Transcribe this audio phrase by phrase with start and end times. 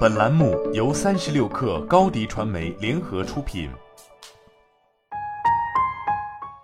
[0.00, 3.70] 本栏目由三十六氪高低传媒联合出品。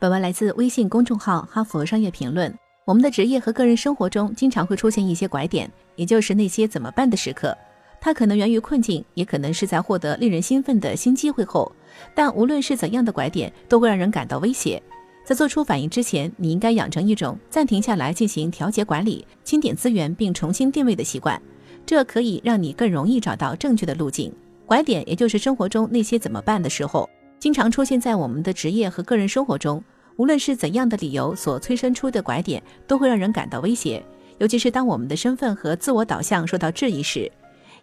[0.00, 2.50] 本文来自微信公众号《哈佛商业评论》。
[2.84, 7.56] 我们的职业和个人生活中经常会出现一些拐点，也就是那些怎么办的时刻。
[8.00, 11.70] 它可能源于困境，也可能是在获得令人兴奋的新机会后。
[12.14, 14.82] 但无论是怎样的拐点，都会让人感到威胁。
[15.24, 21.40] 在做出反应之前，你应该养成一种暂停下来进行调节管理、清点资源并重新定位的习惯。
[21.86, 24.32] 这可以让你更容易找到正确的路径。
[24.66, 27.08] 拐点，也就是生活中那些怎么办的时候，
[27.38, 29.82] 经常出现在我们的职业和个人生活中。
[30.16, 34.00] 无论是怎样的理由所催生出的拐点，都会让人感到威胁。
[34.38, 37.30] 尤其是当我们的身份和自我导向受到质疑时。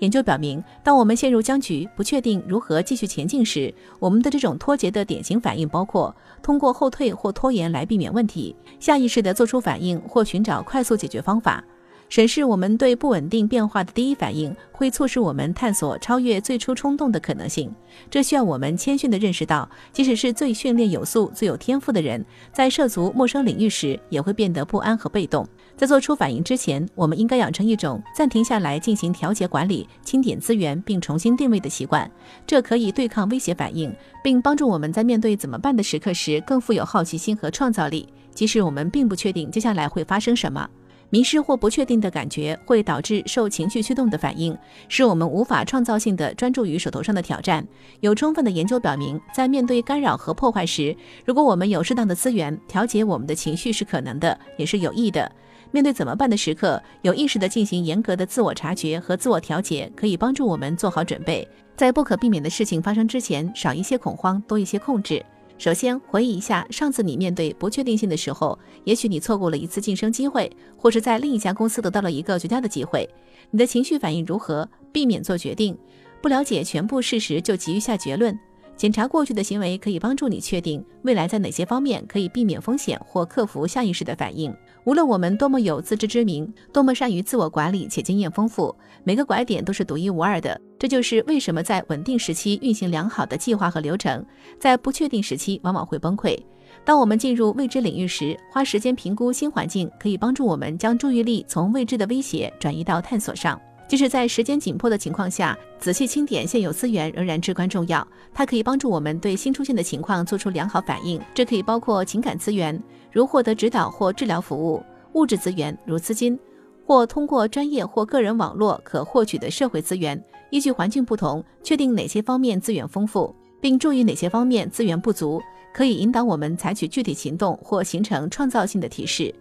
[0.00, 11.64] 研究表明，当我们陷入僵局、不确定如何继续前进时，我们的这种脱节的典型反应包括通过后退或拖延来避免问题，下意识地做出反应或寻找快速解决方法。
[12.08, 17.70] 审视我们对不稳定变化的第一反应，会促使我们探索超越最初冲动的可能性。
[18.10, 25.46] 这需要我们谦逊地认识到，即使是最训练有素、最有天赋的人，在涉足陌生领域时，也会变得不安和被动。
[25.76, 32.10] 在做出反应之前，我们应该养成一种暂停下来进行调节管理、清点资源并重新定位的习惯。
[32.46, 40.66] 这可以对抗威胁反应，并帮助我们在面对怎么办的时刻时更富有好奇心和创造力，即使我们并不确定接下来会发生什么。
[41.10, 44.56] 迷失或不确定的感觉会导致受情绪驱动的反应，
[44.88, 47.66] 使我们无法创造性的专注于手头上的挑战。
[48.00, 55.30] 有充分的研究表明，在面对干扰和破坏时，如果我们有适当的资源，调节我们的情绪是可能的，也是有益的。
[55.70, 65.24] 面对怎么办的时刻，有意识地进行严格的自我察觉和自我调节，可以帮助我们做好准备，在不可避免的事情发生之前，少一些恐慌，多一些控制。
[65.58, 73.08] 首先，回忆一下上次你面对不确定性的时候，也许你错过了一次晋升机会，或是在另一家公司得到了一个绝佳的机会。
[73.50, 74.68] 你的情绪反应如何？
[74.92, 75.76] 避免做决定，
[76.22, 78.38] 不了解全部事实就急于下结论。
[78.78, 84.54] 检查过去的行为可以帮助你确定未来在哪些方面可以避免风险或克服下意识的反应。
[84.84, 88.72] 无论我们多么有自知之明，多么善于自我管理且经验丰富，
[89.02, 90.58] 每个拐点都是独一无二的。
[90.78, 94.24] 这就是为什么在稳定时期运行良好的计划和流程，
[94.60, 96.38] 在不确定时期往往会崩溃。
[96.84, 103.60] 当我们进入未知领域时，花时间评估新环境，可以帮助我们将注意力从未知的威胁转移到探索上。
[103.88, 108.06] 即使在时间紧迫的情况下，仔细清点现有资源仍然至关重要。
[108.34, 111.18] 它可以帮助我们对新出现的情况做出良好反应。
[111.34, 112.78] 这可以包括情感资源，
[113.10, 114.82] 如获得指导或治疗服务；
[115.14, 116.38] 物质资源，如资金，
[116.86, 120.22] 或通过专业或个人网络可获取的社会资源。
[120.50, 125.40] 依据环境不同，确定哪些方面资源丰富，并注意哪些方面资源不足，
[125.72, 129.34] 可以引导我们采取具体行动或形成创造性的提示。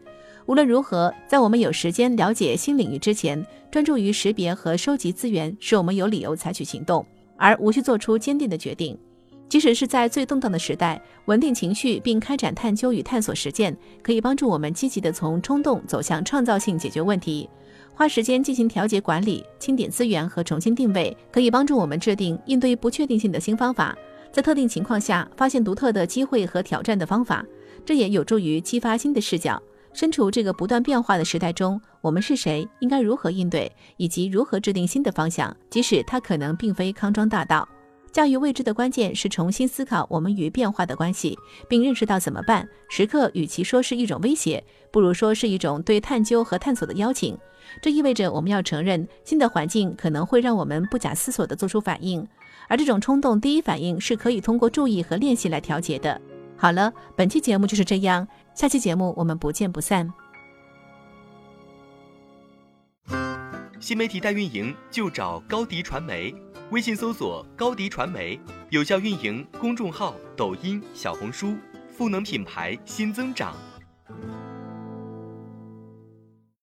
[0.47, 8.97] 无论如何，在我们有时间了解新领域之前，专注于识别和收集资源，使我们有理由采取行动，而无需做出坚定的决定。
[9.49, 17.49] 即使是在最动荡的时代，稳定情绪并开展探究与探索实践，可以帮助我们积极地从冲动走向创造性解决问题。
[17.93, 23.97] 花时间进行调节管理、清点资源和重新定位，可以帮助我们制定应对不确定性的新方法，
[24.31, 27.45] 在特定情况下发现独特的机会和挑战的方法。
[27.85, 29.61] 这也有助于激发新的视角。
[29.97, 32.69] 身处这个不断变化的时代中，我们是谁？
[32.81, 33.71] 应该如何应对？
[33.97, 35.57] 以及如何制定新的方向？
[35.71, 37.67] 即使它可能并非康庄大道。
[38.11, 41.35] 驾驭未知的关键是重新思考我们与变化的关系，
[41.67, 42.69] 并认识到怎么办。
[42.89, 47.35] 时刻与其说是一种威胁，不如说是一种对探究和探索的邀请。
[47.81, 52.23] 这意味着我们要承认新的环境可能会让我们不假思索地做出反应，
[52.67, 56.21] 而这种冲动第一反应是可以通过注意和练习来调节的。
[56.55, 58.27] 好了，本期节目就是这样。
[58.57, 60.11] 下期节目我们不见不散。
[63.79, 66.33] 新媒体代运营就找高迪传媒，
[66.71, 68.39] 微信搜索高迪传媒，
[68.71, 71.55] 有效运营公众号、抖音、小红书，
[71.95, 73.55] 赋能品牌新增长。